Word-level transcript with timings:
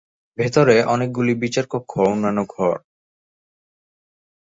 ভেতরে 0.37 0.75
অনেকগুলি 0.85 1.33
বিচার 1.43 1.65
কক্ষ, 1.67 1.91
অন্যান্য 2.05 2.39
ঘর। 2.55 2.75